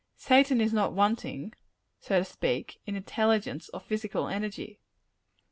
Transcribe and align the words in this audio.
Satan 0.15 0.59
is 0.61 0.73
not 0.73 0.93
wanting 0.93 1.53
so 1.99 2.17
to 2.17 2.25
speak 2.25 2.81
in 2.87 2.95
intelligence 2.95 3.69
or 3.71 3.79
physical 3.79 4.27
energy. 4.27 4.79